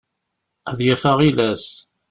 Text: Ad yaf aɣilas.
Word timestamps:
Ad 0.69 0.79
yaf 0.85 1.03
aɣilas. 1.11 1.67